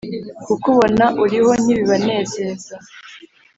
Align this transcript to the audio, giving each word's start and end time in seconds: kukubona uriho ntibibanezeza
kukubona 0.45 1.05
uriho 1.23 1.51
ntibibanezeza 1.63 2.73